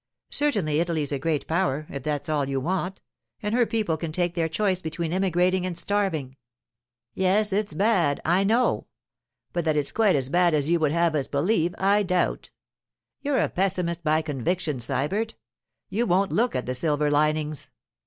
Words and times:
Certainly 0.31 0.79
Italy's 0.79 1.11
a 1.11 1.19
Great 1.19 1.45
Power—if 1.45 2.01
that's 2.01 2.27
all 2.27 2.49
you 2.49 2.59
want—and 2.59 3.53
her 3.53 3.67
people 3.67 3.97
can 3.97 4.11
take 4.11 4.33
their 4.33 4.49
choice 4.49 4.81
between 4.81 5.13
emigrating 5.13 5.63
and 5.63 5.77
starving.' 5.77 6.37
'Yes, 7.13 7.53
it's 7.53 7.75
bad, 7.75 8.19
I 8.25 8.43
know; 8.43 8.87
but 9.53 9.63
that 9.65 9.77
it's 9.77 9.91
quite 9.91 10.15
as 10.15 10.27
bad 10.29 10.55
as 10.55 10.67
you 10.71 10.79
would 10.79 10.91
have 10.91 11.13
us 11.13 11.27
believe, 11.27 11.75
I 11.77 12.01
doubt. 12.01 12.49
You're 13.21 13.41
a 13.41 13.47
pessimist 13.49 14.03
by 14.03 14.23
conviction, 14.23 14.79
Sybert. 14.79 15.35
You 15.89 16.07
won't 16.07 16.31
look 16.31 16.55
at 16.55 16.65
the 16.65 16.73
silver 16.73 17.11
linings. 17.11 17.69